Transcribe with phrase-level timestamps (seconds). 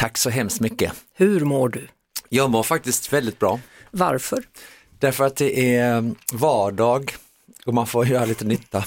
[0.00, 0.92] Tack så hemskt mycket.
[1.14, 1.88] Hur mår du?
[2.28, 3.60] Jag mår faktiskt väldigt bra.
[3.90, 4.44] Varför?
[4.98, 7.14] Därför att det är vardag
[7.66, 8.84] och man får göra lite nytta.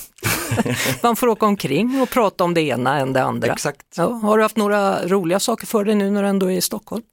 [1.03, 3.53] Man får åka omkring och prata om det ena än det andra.
[3.53, 3.85] Exakt.
[3.97, 6.61] Ja, har du haft några roliga saker för dig nu när du ändå är i
[6.61, 7.03] Stockholm?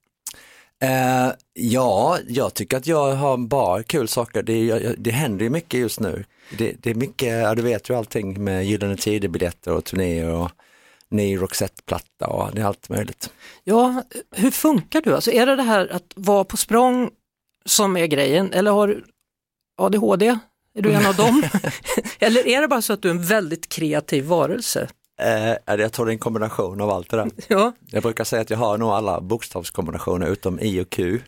[0.82, 4.42] Eh, ja, jag tycker att jag har bara kul saker.
[4.42, 6.24] Det, jag, det händer ju mycket just nu.
[6.58, 10.50] Det, det är mycket, ja, du vet ju allting med Gyllene Tider-biljetter och turnéer och
[11.10, 13.30] ny Roxette-platta och det är allt möjligt.
[13.64, 14.02] Ja,
[14.36, 15.14] hur funkar du?
[15.14, 17.10] Alltså är det det här att vara på språng
[17.66, 19.04] som är grejen eller har du
[19.78, 20.38] ADHD?
[20.74, 21.42] Är du en av dem?
[22.18, 24.88] eller är det bara så att du är en väldigt kreativ varelse?
[25.22, 27.30] Eh, jag tror det är en kombination av allt det där.
[27.48, 31.20] Ja, Jag brukar säga att jag har nog alla bokstavskombinationer utom I och Q.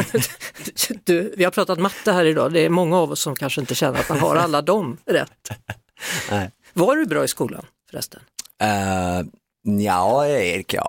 [1.04, 3.74] du, vi har pratat matte här idag, det är många av oss som kanske inte
[3.74, 5.50] känner att man har alla dem rätt.
[6.30, 6.50] Nej.
[6.72, 8.20] Var du bra i skolan förresten?
[8.62, 9.26] Uh,
[9.80, 10.88] ja, Erik, ja,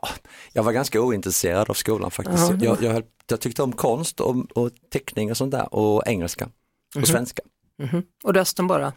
[0.53, 2.49] jag var ganska ointresserad av skolan faktiskt.
[2.49, 2.57] Jaha.
[2.61, 6.49] Jag, jag, jag tyckte om konst och, och teckning och sånt där och engelska
[6.95, 7.41] och svenska.
[7.79, 8.03] Mhm.
[8.23, 8.93] Och resten bara?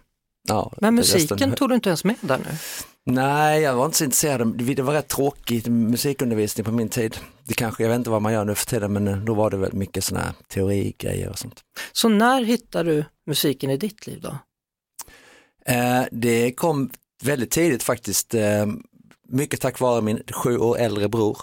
[0.49, 2.57] Ja, Men musiken resten- tog du inte ens med där nu?
[3.07, 4.59] Nej, jag var inte så intresserad.
[4.77, 7.17] Det var rätt tråkigt musikundervisning på min tid.
[7.45, 9.51] Det kanske, jag vet inte vad man gör nu för tiden, men eh, då var
[9.51, 11.61] det väl mycket sådana här teorigrejer och sånt.
[11.93, 14.39] Så när hittade du musiken i ditt liv då?
[15.73, 16.91] Eh, det kom
[17.23, 18.67] väldigt tidigt faktiskt, eh,
[19.29, 21.39] mycket tack vare min sju år äldre bror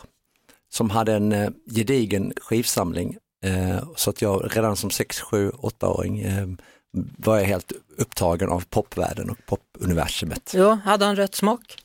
[0.69, 3.17] som hade en eh, gedigen skivsamling.
[3.45, 6.47] Eh, så att jag redan som 6, 7, 8-åring eh,
[7.17, 10.53] var jag helt upptagen av popvärlden och popuniversumet.
[10.55, 11.77] Ja, hade han rätt smak?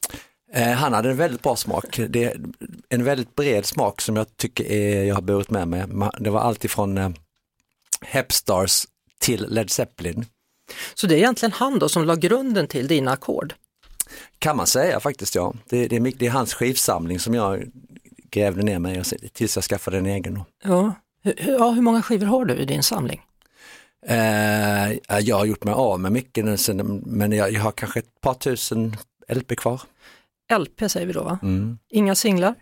[0.77, 2.41] Han hade en väldigt bra smak, det är
[2.89, 5.85] en väldigt bred smak som jag tycker är, jag har burit med mig.
[6.21, 7.11] Det var allt ifrån eh,
[8.01, 8.87] Hepstars
[9.21, 10.27] till Led Zeppelin.
[10.95, 13.55] Så det är egentligen han då som la grunden till dina ackord?
[14.39, 15.55] Kan man säga faktiskt ja.
[15.69, 17.65] Det, det, är, det är hans skivsamling som jag
[18.31, 19.03] grävde ner mig
[19.33, 20.43] tills jag skaffade en egen.
[20.65, 20.95] Ja.
[21.37, 23.21] Ja, hur många skivor har du i din samling?
[24.07, 27.99] Eh, jag har gjort mig av med mycket nu sen, men jag, jag har kanske
[27.99, 28.97] ett par tusen
[29.29, 29.81] LP kvar.
[30.59, 31.39] LP säger vi då va?
[31.43, 31.79] Mm.
[31.91, 32.55] Inga singlar?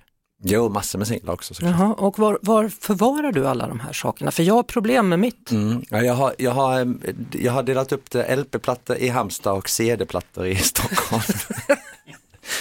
[0.46, 1.54] Jo, massor med singlar också.
[1.54, 1.72] såklart.
[1.78, 4.30] Jaha, och var, var förvarar du alla de här sakerna?
[4.30, 5.50] För jag har problem med mitt.
[5.50, 5.82] Mm.
[5.90, 9.68] Ja, jag, har, jag, har, eh, jag har delat upp det LP-plattor i Halmstad och
[9.68, 11.22] CD-plattor i Stockholm.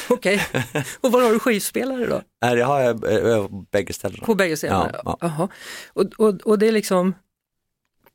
[0.10, 0.46] Okej,
[1.02, 2.22] och var har du skivspelare då?
[2.42, 4.26] Nej, det har jag eh, över bägge ställena.
[4.26, 4.92] På bägge sidor?
[5.06, 5.48] Ja, ja.
[5.94, 7.14] Och, och, och det är liksom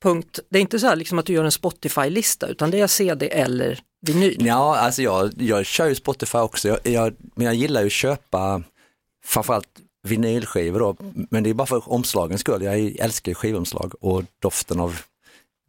[0.02, 2.86] punkt, det är inte så här liksom att du gör en Spotify-lista utan det är
[2.86, 4.46] CD eller vinyl.
[4.46, 7.92] Ja, alltså jag, jag kör ju Spotify också, jag, jag, men jag gillar ju att
[7.92, 8.62] köpa
[9.28, 9.68] framförallt
[10.08, 10.96] vinylskivor då,
[11.30, 12.62] men det är bara för omslagens skull.
[12.62, 15.00] Jag älskar skivomslag och doften av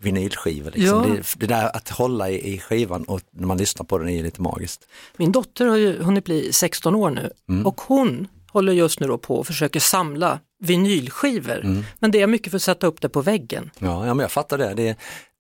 [0.02, 0.72] vinylskivor.
[0.72, 0.88] Liksom.
[0.88, 1.16] Ja.
[1.16, 4.24] Det, det där att hålla i, i skivan och när man lyssnar på den är
[4.24, 4.88] lite magiskt.
[5.18, 7.66] Min dotter har ju hunnit bli 16 år nu Mm.
[7.68, 11.60] och hon håller just nu på och försöker samla vinylskivor.
[11.66, 11.84] Mm.
[12.00, 13.72] Men det är mycket för att sätta upp det på väggen.
[13.80, 14.74] Ja, ja men jag fattar det.
[14.74, 14.96] det är,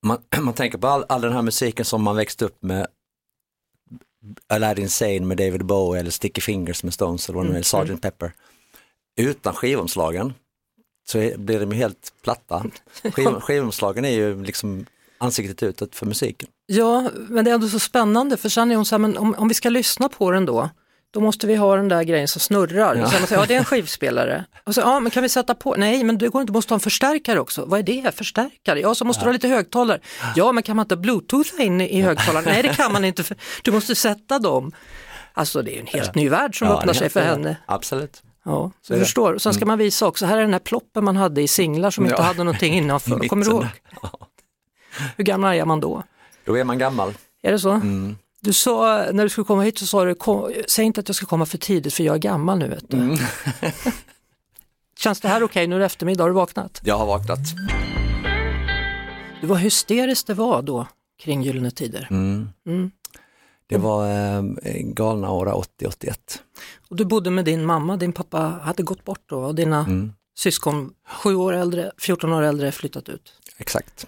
[0.05, 2.87] man, man tänker på all, all den här musiken som man växte upp med
[4.47, 7.75] Aladdin Sane med David Bowie eller Sticky Fingers med Stones eller vad det nu är,
[7.75, 7.87] Mm.
[7.95, 8.01] Sgt.
[8.01, 8.31] Pepper.
[9.17, 10.33] Utan skivomslagen
[11.07, 12.65] så blir de ju helt platta.
[13.13, 14.85] Skiv, skivomslagen är ju liksom
[15.17, 16.49] ansiktet utåt för musiken.
[16.65, 19.35] Ja, men det är ändå så spännande för sen är hon så här, men om,
[19.37, 20.69] om vi ska lyssna på den då,
[21.11, 22.95] då måste vi ha den där grejen som snurrar.
[22.95, 23.09] Ja.
[23.09, 24.45] Sen, ja, det är en skivspelare.
[24.63, 25.75] Och så, ja, men kan vi sätta på?
[25.77, 27.65] Nej, men det går inte, du måste ha en förstärkare också.
[27.65, 28.15] Vad är det?
[28.15, 28.79] Förstärkare?
[28.79, 29.99] Ja, så måste du ha lite högtalare.
[30.35, 32.45] Ja, men kan man inte bluetootha in i högtalaren?
[32.45, 33.23] Nej, det kan man inte.
[33.23, 34.71] För, du måste sätta dem.
[35.33, 37.57] Alltså det är en helt ny värld som Ja, öppnar sig för henne.
[37.65, 38.23] Absolut.
[38.45, 39.37] Ja, Så du förstår.
[39.37, 42.03] Sen ska man visa också, här är den här ploppen man hade i singlar som
[42.05, 42.23] inte Ja.
[42.23, 43.19] hade någonting innanför.
[43.27, 43.65] Kommer du ihåg?
[44.01, 44.09] Ja.
[45.17, 46.03] Hur gammal är man då?
[46.45, 47.13] Då är man gammal.
[47.43, 47.71] Är det så?
[47.71, 48.17] Mm.
[48.41, 51.15] Du sa, när du skulle komma hit så sa du, kom, säg inte att jag
[51.15, 52.97] ska komma för tidigt för jag är gammal nu vet du.
[52.97, 53.17] Mm.
[54.99, 55.67] Känns det här okej?
[55.67, 56.81] Nu är det eftermiddag, har du vaknat?
[56.83, 57.39] Jag har vaknat.
[59.41, 60.87] Det var hysteriskt det var då
[61.23, 62.07] kring Gyllene Tider.
[62.11, 62.49] Mm.
[62.67, 62.91] Mm.
[63.67, 64.41] Det var eh,
[64.83, 65.45] galna år
[65.81, 66.13] 80-81.
[66.89, 70.13] Och du bodde med din mamma, din pappa hade gått bort då och dina Mm.
[70.37, 73.33] syskon, sju år äldre, 14 år äldre, flyttat ut.
[73.57, 74.07] Exakt.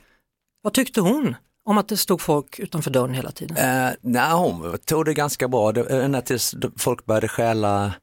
[0.62, 1.36] Vad tyckte hon
[1.66, 3.58] om att det stod folk utanför dörren hela tiden?
[3.58, 7.94] Eh, nej, hon tog det ganska bra, det, ända tills folk började stjäla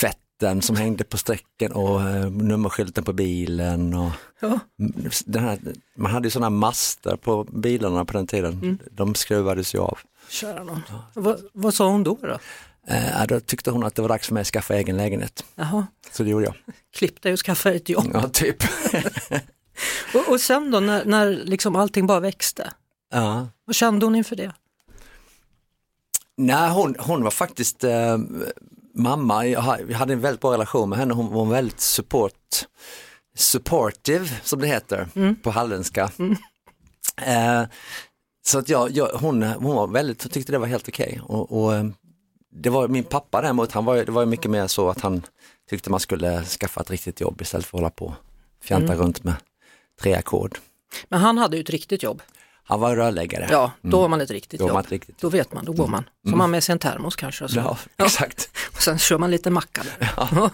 [0.00, 3.94] tvätt skylten som hängde på strecken och eh, nummerskylten på bilen.
[3.94, 4.10] Och
[4.40, 4.58] Ja.
[5.26, 5.58] den här,
[5.96, 8.78] man hade ju sådana master på bilarna på den tiden, Mm.
[8.90, 9.98] de skruvades ju av.
[10.28, 10.82] Kära nån.
[11.14, 12.18] Vad, vad sa hon då?
[12.22, 12.38] då?
[12.88, 15.86] Eh, då tyckte hon att det var dags för mig att skaffa egen lägenhet, Jaha,
[16.12, 16.54] så det gjorde jag.
[16.96, 18.10] klipp dig och skaffa ett jobb.
[18.14, 18.56] Ja, typ.
[20.16, 22.72] Och, och sen då när, när liksom allting bara växte,
[23.12, 23.48] ja.
[23.64, 24.52] vad kände hon inför det?
[26.36, 28.18] Nej, hon, hon var faktiskt eh,
[28.94, 32.32] mamma, jag ha- jag hade en väldigt bra relation med henne, hon var väldigt support,
[33.36, 35.08] supportive som det heter
[35.42, 36.10] på halländska.
[37.22, 37.62] Eh,
[38.46, 41.20] så att jag, jag, hon, hon var väldigt, hon tyckte det var helt okej.
[41.24, 41.84] Och, och, eh,
[42.50, 45.22] det var min pappa däremot, han var, det var mycket mer så att han
[45.70, 49.24] tyckte man skulle skaffa ett riktigt jobb istället för att hålla på och fjanta runt
[49.24, 49.34] med
[50.00, 50.58] tre ackord.
[51.08, 52.22] Men han hade ju ett riktigt jobb.
[52.64, 53.48] Han var rörläggare.
[53.50, 54.74] Ja, då har man ett riktigt Då jobb.
[54.74, 56.08] man ett riktigt Då vet man, då går man.
[56.24, 57.44] Så har man med sig en termos kanske.
[57.44, 57.58] Och, så.
[57.58, 58.50] Ja, exakt.
[58.76, 59.82] och sen kör man lite macka.
[60.16, 60.50] Ja.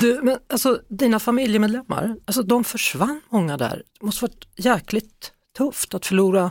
[0.00, 3.82] Du, men alltså dina familjemedlemmar, alltså de försvann många där.
[4.00, 6.50] Det måste varit jäkligt tufft att förlora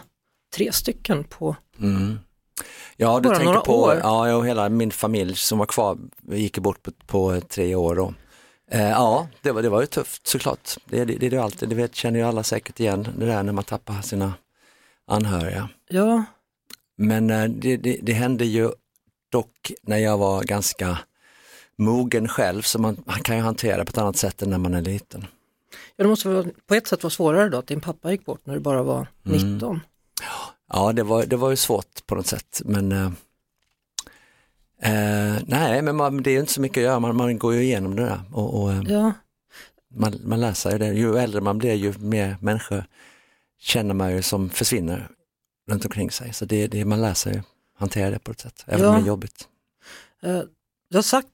[0.55, 1.55] tre stycken på,
[2.97, 3.99] Ja, du Bara tänker några på år.
[4.03, 5.97] Ja, och hela min familj som var kvar
[6.31, 8.13] gick bort på, på tre år då.
[8.71, 10.77] Eh, ja, det var, det var ju tufft såklart.
[10.85, 13.43] Det, det, det är det alltid, det vet, känner ju alla säkert igen, det där
[13.43, 14.33] när man tappar sina
[15.07, 15.69] anhöriga.
[15.89, 16.23] ja,
[16.97, 18.71] Men eh, det, det, det hände ju
[19.31, 20.97] dock när jag var ganska
[21.77, 24.73] mogen själv, så man, man kan ju hantera på ett annat sätt än när man
[24.73, 25.25] är liten.
[25.95, 28.53] ja det måste på ett sätt vara svårare då att din pappa gick bort när
[28.53, 29.79] du bara var 19.
[30.73, 33.11] Ja, det var, det var ju svårt på något sätt, men eh,
[34.85, 37.63] eh, nej, men man, det är inte så mycket att göra, man, man går ju
[37.63, 39.11] igenom det där och, och eh, Ja,
[39.95, 40.87] man, man lär sig det.
[40.93, 42.85] Ju äldre man blir, ju mer människor
[43.59, 45.07] känner man ju som försvinner
[45.69, 46.33] runt omkring sig.
[46.33, 47.43] Så det, det, man lär sig
[47.77, 48.99] hantera det på ett sätt, även om Ja.
[48.99, 49.47] det är jobbigt.
[50.23, 50.41] eh,
[50.89, 51.27] du har sagt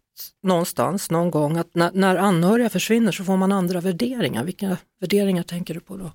[0.43, 4.43] någonstans någon gång att när, när anhöriga försvinner så får man andra värderingar.
[4.43, 6.11] Vilka värderingar tänker du på då?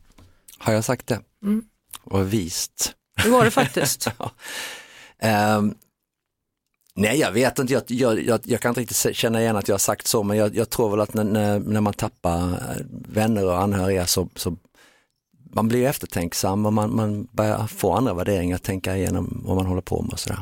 [0.58, 1.20] Har jag sagt det?
[1.42, 1.64] Mm.
[2.02, 2.94] Och vist.
[3.22, 4.08] Det var det faktiskt.
[5.18, 5.74] Ehm,
[6.96, 9.74] nej, jag vet inte, jag, jag, jag, jag kan inte riktigt känna igen att jag
[9.74, 12.86] har sagt så, men jag, jag tror väl att när, när, när man tappar eh,
[13.08, 14.56] vänner och anhöriga så, så
[15.52, 19.82] man blir eftertänksam och man, man börjar få andra värderingar, tänka igenom vad man håller
[19.82, 20.40] på med och sådär.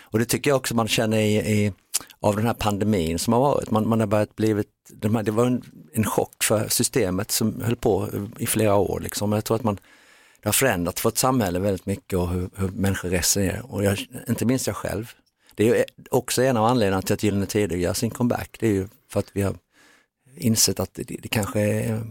[0.00, 1.72] Och det tycker jag också man känner i, i,
[2.20, 3.70] av den här pandemin som har varit.
[3.70, 5.62] Man, man har börjat blivit, de här, det var en,
[5.92, 9.00] en chock för systemet som höll på eh, i flera år.
[9.00, 9.30] Liksom.
[9.30, 9.78] Men Jag tror att man,
[10.40, 13.72] det har förändrat vårt samhälle väldigt mycket och hur, hur människor resonerar.
[13.72, 13.98] Och jag,
[14.28, 15.12] inte minst jag själv.
[15.54, 18.56] Det är också en av anledningarna till att Gyllene Tider gör sin comeback.
[18.60, 19.54] Det är ju för att vi har
[20.36, 22.02] insett att det, det kanske är,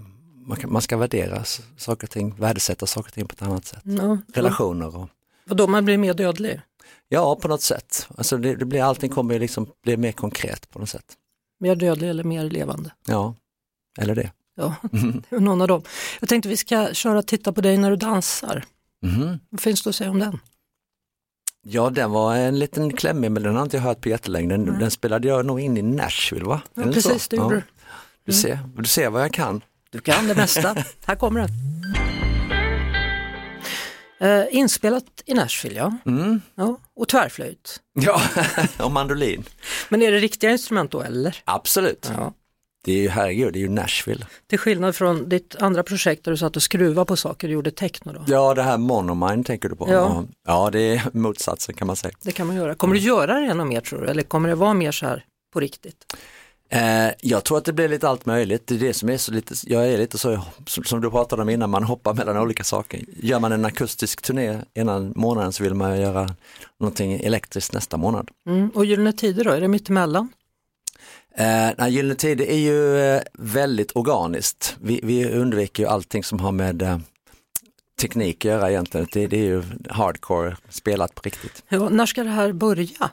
[0.45, 1.43] man, kan, man ska värdera
[1.77, 3.81] saker och ting, värdesätta saker och ting på ett annat sätt.
[3.83, 5.09] Ja, Relationer och
[5.45, 6.61] Vadå, man blir mer dödlig?
[7.09, 8.07] Ja, på något sätt.
[8.17, 11.17] Alltså det, det blir, allting kommer ju liksom bli mer konkret på något sätt.
[11.59, 12.91] Mer dödlig eller mer levande?
[13.07, 13.35] Ja,
[13.97, 14.31] eller det.
[14.55, 14.75] Ja,
[15.29, 15.83] det någon av dem.
[16.19, 18.65] Jag tänkte vi ska köra Titta på dig när du dansar.
[19.01, 19.39] Mhm.
[19.49, 20.39] Vad finns det att säga om den?
[21.63, 24.49] Ja, den var en liten klämmig, men den har inte jag hört på jättelänge.
[24.49, 26.61] Den, den spelade jag nog in i Nashville, va?
[26.73, 27.27] Ja, Eller precis, så?
[27.29, 27.61] det gjorde ja.
[28.25, 28.33] du.
[28.33, 29.61] Ser, du ser vad jag kan.
[29.89, 30.75] Du kan det mesta.
[31.05, 31.49] Här kommer den.
[34.19, 35.97] Eh, inspelat i Nashville, ja.
[36.05, 36.41] Mm.
[36.55, 36.77] ja.
[36.95, 37.79] Och tvärflöjt.
[37.93, 38.21] Ja,
[38.79, 39.43] och mandolin.
[39.89, 41.37] Men är det riktiga instrument då eller?
[41.45, 42.11] Absolut.
[42.17, 42.33] Ja.
[42.83, 44.25] Det är ju, herregud, det är ju Nashville.
[44.47, 47.71] Till skillnad från ditt andra projekt där du satt och skruvade på saker och gjorde
[47.71, 48.23] techno då.
[48.27, 49.87] Ja, det här Monomine tänker du på.
[49.89, 50.23] Ja.
[50.47, 52.13] ja, det är motsatsen kan man säga.
[52.21, 52.75] Det kan man göra.
[52.75, 54.07] Kommer du göra det ännu mer tror du?
[54.07, 56.05] Eller kommer det vara mer så här på riktigt?
[56.73, 58.67] Eh, jag tror att det blir lite allt möjligt.
[58.67, 61.41] Det är det som är så lite, jag är lite så, som, som du pratade
[61.41, 63.01] om innan, man hoppar mellan olika saker.
[63.07, 66.35] Gör man en akustisk turné ena månaden så vill man göra
[66.79, 68.29] någonting elektriskt nästa månad.
[68.47, 68.69] Mm.
[68.69, 70.29] Och Gyllene Tider då, är det mittemellan?
[71.35, 74.77] Eh, nej, Gyllene Tider är ju eh, väldigt organiskt.
[74.81, 76.97] Vi, vi undviker ju allting som har med eh,
[78.01, 79.07] teknik att göra egentligen.
[79.11, 81.63] Det, det är ju hardcore spelat på riktigt.
[81.69, 83.09] Ja, när ska det här börja?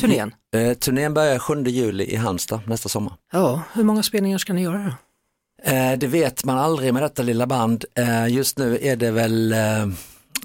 [0.00, 0.34] Turnén?
[0.54, 3.14] Eh, turnén börjar 7 juli i Halmstad nästa sommar.
[3.32, 4.92] Ja, hur många spelningar ska ni göra då?
[5.70, 7.84] Eh, det vet man aldrig med detta lilla band.
[7.94, 9.58] Eh, just nu är det väl eh,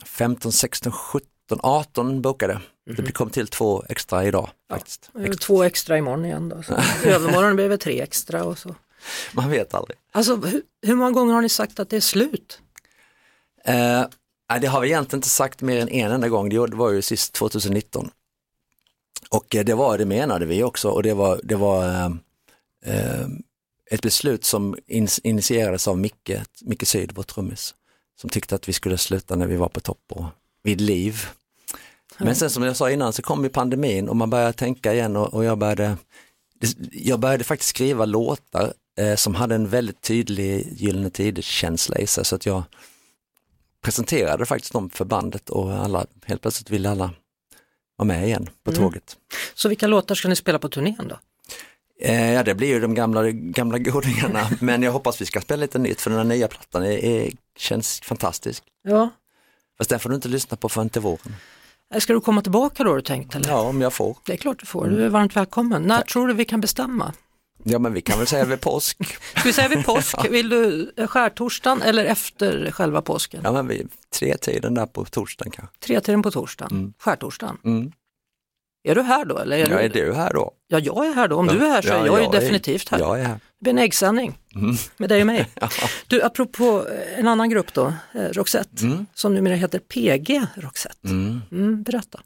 [0.05, 1.23] 15, 16, 17,
[1.59, 2.59] 18 bokade.
[2.95, 5.09] Det blir- kom till två extra idag faktiskt.
[5.13, 6.63] Det är Två extra imorgon igen då.
[6.63, 6.73] Så
[7.05, 8.75] övermorgon blir det tre extra och så.
[9.33, 9.97] Man vet aldrig.
[10.11, 12.59] Alltså hur, hur många gånger har ni sagt att det är slut?
[13.65, 14.05] Eh,
[14.61, 17.01] det har vi egentligen inte sagt mer än en enda gång, det det var ju
[17.01, 18.11] sist 2019.
[19.29, 22.11] Och eh, det var det menade vi också och det var, det var eh,
[22.85, 23.27] eh,
[23.91, 24.77] ett beslut som
[25.23, 26.31] initierades av Micke,
[26.61, 27.75] Micke Syd, vår trummis,
[28.21, 30.25] som tyckte att vi skulle sluta när vi var på topp och
[30.63, 31.25] vid liv.
[32.19, 35.15] Men sen som jag sa innan så kom ju pandemin och man började tänka igen
[35.15, 35.97] och, och jag började
[36.91, 42.25] jag började faktiskt skriva låtar eh, som hade en väldigt tydlig Gyllene Tider-känsla i sig
[42.25, 42.63] så att jag
[43.83, 47.11] presenterade faktiskt dem för bandet och alla, helt plötsligt ville alla
[47.95, 48.83] vara med igen på Mm.
[48.83, 49.17] tåget.
[49.55, 51.19] Så vilka låtar ska ni spela på turnén då?
[52.01, 55.61] Eh, ja det blir ju de gamla, gamla godingarna men jag hoppas vi ska spela
[55.61, 58.63] lite nytt för den här nya plattan är, är, känns fantastisk.
[58.83, 59.09] Ja.
[59.77, 61.35] Fast den får du inte lyssna på förrän till våren.
[61.93, 63.35] Eh, Ska du komma tillbaka då har du tänkt?
[63.35, 63.49] Eller?
[63.49, 64.17] Ja om jag får.
[64.25, 65.81] Det är klart du får, du är varmt välkommen.
[65.83, 67.13] När tror du vi kan bestämma?
[67.63, 68.97] Ja men vi kan väl säga vid påsk.
[69.31, 70.15] Ska vi säga vid påsk?
[70.29, 73.41] Vill du eh, skärtorsdagen eller efter själva påsken?
[73.43, 75.75] Ja men vid tre tiden där på torsdagen kanske.
[75.79, 77.57] Tre tiden på torsdagen, skärtorsdagen.
[77.63, 77.91] Mm.
[78.83, 79.37] Är du här då?
[79.37, 80.51] Eller är Ja, är du här då?
[80.67, 81.35] Ja, jag är här då.
[81.35, 82.99] Om du är här så är Ja, jag ju är- definitivt här.
[82.99, 83.33] Jag är här.
[83.33, 84.37] Det blir en äggsändning
[84.97, 85.47] med dig och mig.
[86.07, 91.07] Du, apropå eh, en annan grupp då, eh, Roxette, som numera heter PG Roxette.
[91.07, 92.19] Mm, berätta.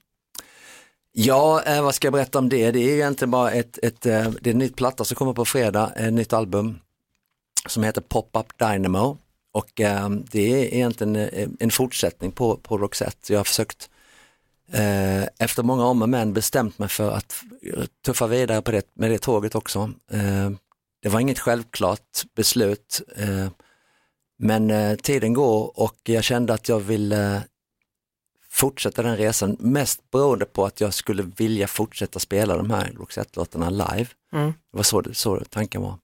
[1.12, 2.72] Ja, eh, vad ska jag berätta om det?
[2.72, 5.91] Det är egentligen bara ett, ett, det är en nytt platta som kommer på fredag,
[5.95, 6.79] ett nytt album
[7.67, 9.17] som heter Pop-Up Dynamo
[9.53, 9.69] och
[10.31, 11.15] det är egentligen
[11.60, 13.33] en fortsättning på, på Roxette.
[13.33, 13.89] Jag har försökt
[15.39, 17.43] efter många om och men bestämt mig för att
[18.05, 19.79] tuffa vidare på det, med det tåget också.
[20.11, 20.49] Eh,
[21.01, 23.47] det var inget självklart beslut eh,
[24.39, 27.43] men eh, tiden går och jag kände att jag ville
[28.49, 33.69] fortsätta den resan, mest beroende på att jag skulle vilja fortsätta spela de här Roxette-låtarna
[33.69, 34.07] live.
[34.33, 34.53] Mm.
[34.71, 35.97] Det var så, så tanken var.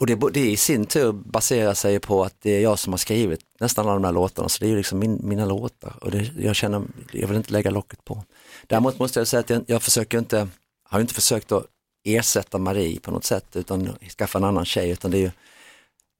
[0.00, 2.98] Och det, det i sin tur baserar sig på att det är jag som har
[2.98, 6.10] skrivit nästan alla de här låtarna, så det är ju liksom min, mina låtar och
[6.10, 8.24] det, jag känner, jag vill inte lägga locket på.
[8.66, 10.48] Däremot måste jag säga att jag, jag försöker inte,
[10.84, 11.64] har inte försökt att
[12.04, 15.30] ersätta Marie på något sätt utan skaffa en annan tjej utan det är ju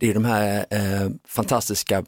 [0.00, 2.04] det är de här eh, fantastiska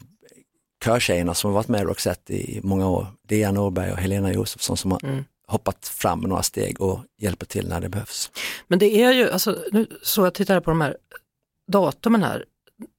[0.84, 3.06] körtjejerna som har varit med i Roxette i många år.
[3.28, 5.24] Dea Norberg och Helena Josefsson som har Mm.
[5.46, 8.30] hoppat fram några steg och hjälper till när det behövs.
[8.68, 10.96] Men det är ju, alltså, nu så jag tittar på de här
[11.70, 12.44] datumen här,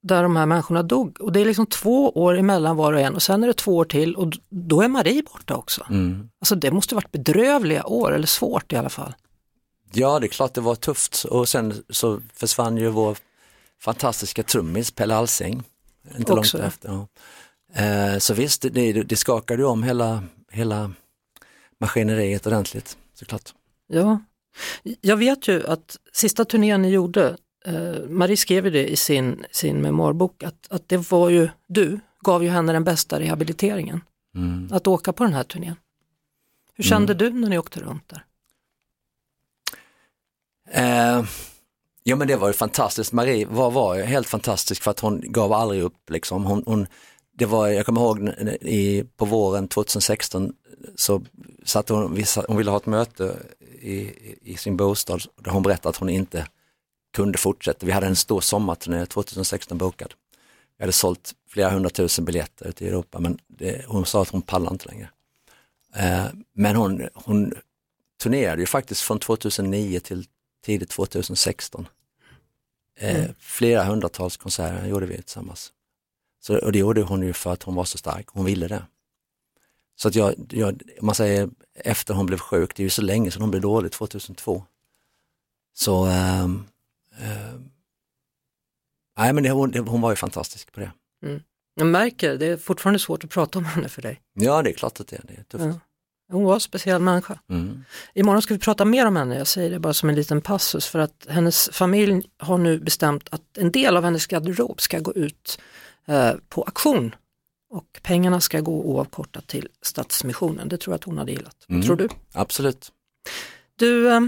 [0.03, 3.15] där de här människorna dog och det är liksom två år emellan var och en
[3.15, 5.85] och sen är det två år till och då är Marie borta också.
[5.89, 6.29] Mm.
[6.39, 9.13] Alltså det måste varit bedrövliga år, eller svårt i alla fall.
[9.93, 13.17] Ja, det är klart det var tufft och sen så försvann ju vår
[13.81, 15.63] fantastiska trummis Pelle Alsing.
[16.17, 16.57] Inte Också.
[16.57, 16.89] långt efter.
[16.89, 17.07] Ja.
[17.83, 20.91] Eh, så visst, det, det skakade ju om hela, hela
[21.79, 23.53] maskineriet ordentligt såklart.
[23.87, 24.19] Ja,
[25.01, 27.37] jag vet ju att sista turnén ni gjorde,
[28.09, 32.43] Marie skrev ju det i sin, sin memoarbok, att, att det var ju, du gav
[32.43, 34.01] ju henne den bästa rehabiliteringen,
[34.35, 34.69] Mm.
[34.71, 35.75] att åka på den här turnén.
[36.73, 38.25] Hur kände du när ni åkte runt där?
[40.71, 41.25] Eh,
[42.03, 45.53] ja men det var ju fantastiskt, Marie var, var helt fantastisk för att hon gav
[45.53, 46.09] aldrig upp.
[46.09, 46.45] Liksom.
[46.45, 46.87] Hon, hon,
[47.33, 48.29] det var, jag kommer ihåg
[48.61, 50.53] i, på våren 2016
[50.95, 51.21] så
[51.65, 53.37] satt hon, hon ville ha ett möte
[53.81, 56.47] i, i sin bostad där hon berättade att hon inte
[57.11, 57.85] kunde fortsätta.
[57.85, 60.13] Vi hade en stor sommarturné 2016 bokad.
[60.77, 64.41] Vi hade sålt flera hundratusen biljetter ute i Europa men det, hon sa att hon
[64.41, 65.09] pallar inte längre.
[65.95, 67.53] Eh, men hon, hon
[68.23, 70.25] turnerade ju faktiskt från 2009 till
[70.65, 71.87] tidigt 2016.
[72.99, 75.71] Eh, Flera hundratals konserter gjorde vi tillsammans.
[76.39, 78.83] Så, och det gjorde hon ju för att hon var så stark, hon ville det.
[79.95, 83.31] Så att jag, jag, man säger efter hon blev sjuk, det är ju så länge
[83.31, 84.63] sedan hon blev dålig, 2002.
[85.73, 86.65] Så, ehm,
[89.17, 90.91] nej men det, hon, det, hon var ju fantastisk på det.
[91.75, 94.21] Jag märker, det är fortfarande svårt att prata om henne för dig.
[94.33, 95.65] Ja det är klart att det, är- det är tufft.
[95.65, 95.79] Ja.
[96.31, 97.39] Hon var en speciell människa.
[97.49, 97.83] Mm.
[98.13, 100.87] Imorgon ska vi prata mer om henne, jag säger det bara som en liten passus
[100.87, 105.13] för att hennes familj har nu bestämt att en del av hennes garderob ska gå
[105.13, 105.59] ut
[106.05, 107.15] eh, på auktion
[107.69, 110.69] och pengarna ska gå oavkortat till Stadsmissionen.
[110.69, 111.65] Det tror jag att hon hade gillat.
[111.69, 111.81] Mm.
[111.81, 112.09] tror du?
[112.33, 112.91] Absolut.
[113.75, 114.21] Du, eh,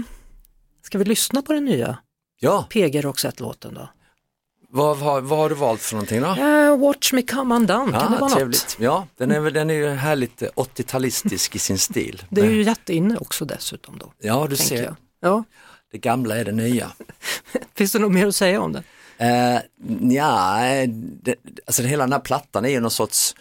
[0.82, 1.98] ska vi lyssna på den nya
[2.38, 3.88] Ja, PG Roxette-låten då?
[4.74, 6.26] vad, vad, vad har du valt för någonting då?
[6.28, 8.32] Eh, Watch me come undone, kan det vara något?
[8.32, 8.76] trevligt.
[8.80, 12.22] Ja, den är, den är ju härligt eh, 80-talistisk i sin stil.
[12.30, 14.12] Det är ju jätteinne också dessutom då.
[14.20, 14.82] Ja, du ser.
[14.82, 14.96] jag.
[15.20, 15.44] Ja.
[15.92, 16.92] Det gamla är det nya.
[17.74, 18.82] Finns det något mer att säga om det?
[19.18, 19.60] Eh,
[20.16, 20.58] ja,
[20.96, 21.34] det,
[21.66, 23.34] alltså hela den här plattan är ju någon sorts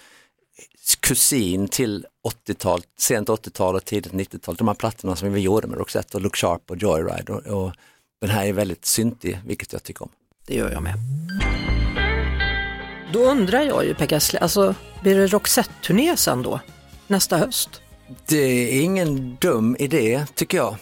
[1.00, 2.06] kusin till
[2.48, 4.56] 80-tal, sent 80-tal och tidigt 90-tal.
[4.56, 7.74] De här plattorna som vi gjorde med Roxette och Look Sharp och Joyride och, och
[8.24, 10.10] den här är väldigt syntig, vilket jag tycker om.
[10.48, 10.94] Det gör jag med.
[13.13, 16.60] Då undrar jag ju Gessle, alltså blir det Roxette-turné sen då?
[17.08, 17.82] Nästa höst?
[18.27, 18.38] Det
[18.77, 20.75] är ingen dum idé tycker jag.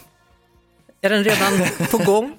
[1.00, 2.32] Är den redan på gång?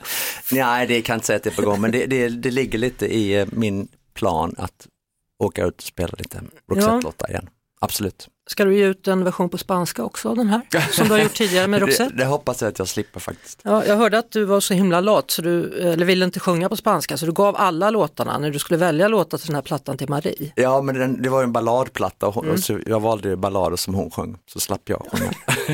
[0.51, 2.51] Nej, det kan jag inte säga att det är på gång, men det, det, det
[2.51, 4.88] ligger lite i eh, min plan att
[5.39, 7.50] åka ut och spela lite Roxette-låtar igen.
[7.83, 8.27] Absolut.
[8.49, 10.61] Ska du ge ut en version på spanska också av den här?
[10.91, 12.15] Som du har gjort tidigare med Det, Roxette?
[12.15, 13.59] det hoppas jag att jag slipper faktiskt.
[13.63, 16.69] Ja, jag hörde att du var så himla lat, så du, eller ville inte sjunga
[16.69, 19.61] på spanska, så du gav alla låtarna när du skulle välja låtar till den här
[19.61, 20.53] plattan till Marie.
[20.55, 22.53] Ja, men den, det var ju en balladplatta och, hon, Mm.
[22.53, 25.31] och så jag valde ballader som hon sjöng, så slapp jag sjunga.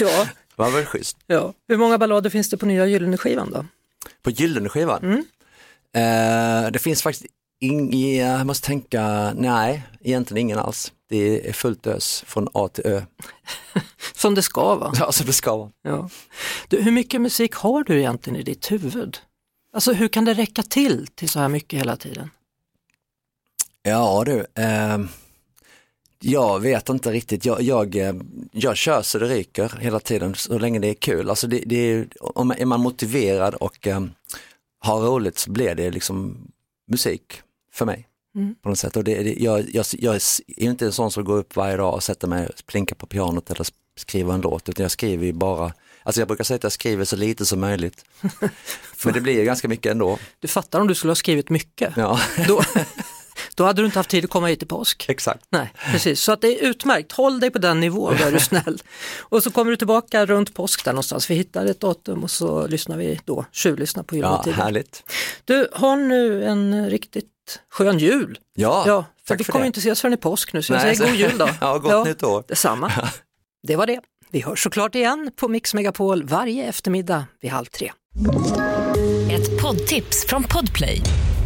[0.00, 1.16] ja, Det var väl schysst.
[1.26, 1.52] ja.
[1.68, 3.64] Hur många ballader finns det på nya Gyllene skivan då?
[4.22, 5.02] På Gyllene skivan?
[5.02, 5.24] Mm.
[5.96, 7.26] Eh, det finns faktiskt
[7.64, 10.92] ing, jag måste tänka, nej, egentligen ingen alls.
[11.08, 13.02] Det är fullt ös från A till Ö.
[14.14, 14.92] Som det ska va?
[14.98, 15.70] Ja, så det ska vara.
[15.82, 16.08] Ja.
[16.68, 19.18] Du, hur mycket musik har du egentligen i ditt huvud?
[19.72, 22.30] Alltså hur kan det räcka till till så här mycket hela tiden?
[23.82, 24.98] Ja du, eh,
[26.20, 27.44] jag vet inte riktigt.
[27.44, 28.14] Jag, jag, eh,
[28.52, 31.30] jag kör så det ryker hela tiden så länge det är kul.
[31.30, 34.04] Alltså det, det är, om man- är man motiverad och eh,
[34.78, 36.36] har roligt så blir det liksom
[36.90, 37.42] musik
[37.74, 38.08] för mig.
[38.36, 38.54] Mm.
[38.62, 38.96] På något sätt.
[38.96, 40.20] Och det, det, jag, jag, jag är
[40.56, 43.50] inte en sån som går upp varje dag och sätter mig och plinkar på pianot
[43.50, 43.66] eller
[43.96, 47.04] skriver en låt utan jag skriver ju bara, alltså jag brukar säga att jag skriver
[47.04, 48.04] så lite som möjligt.
[49.04, 50.18] Men det blir ju ganska mycket ändå.
[50.38, 51.92] Du fattar om du skulle ha skrivit mycket.
[51.96, 52.62] Ja, Då,
[53.54, 55.04] då hade du inte haft tid att komma hit i påsk.
[55.08, 55.44] exakt.
[55.50, 56.20] Nej, precis.
[56.20, 57.12] Så att det är utmärkt.
[57.12, 58.82] Håll dig på den nivån, då är du snäll.
[59.18, 61.30] Och så kommer du tillbaka runt påsk där någonstans.
[61.30, 64.56] Vi hittar ett datum och så lyssnar vi då, tjuvlyssnar på Ja, Gyllene Tider.
[64.56, 65.02] härligt.
[65.44, 67.30] Du, har nu en riktigt
[67.70, 68.38] skön jul.
[68.54, 69.66] Ja, Ja, för tack vi för kommer det.
[69.66, 71.48] inte ses förrän i påsk nu, så jag Nej, säger så- god jul då.
[71.60, 72.44] Ja, gott nytt år.
[72.48, 72.92] Detsamma.
[73.66, 74.00] Det var det.
[74.30, 77.92] Vi hörs såklart igen på Mix Megapol varje eftermiddag vid halv tre.
[79.30, 81.00] Ett poddtips från Podplay.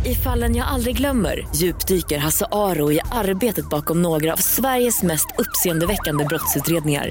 [0.06, 5.26] I fallen jag aldrig glömmer djupdyker Hasse Aro i arbetet bakom några av Sveriges mest
[5.38, 7.10] uppseendeväckande brottsutredningar.